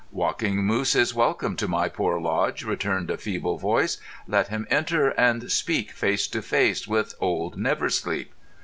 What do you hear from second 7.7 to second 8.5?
Sleep."